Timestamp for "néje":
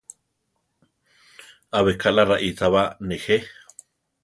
3.07-3.37